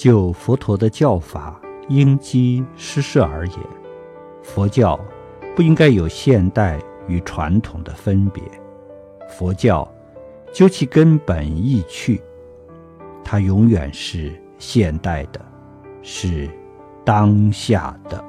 [0.00, 3.58] 就佛陀的教法应机施设而言，
[4.42, 4.98] 佛教
[5.54, 8.42] 不应该有现代与传统的分别。
[9.28, 9.86] 佛教
[10.54, 12.18] 究其根本意趣，
[13.22, 15.38] 它永远是现代的，
[16.00, 16.48] 是
[17.04, 18.24] 当下的。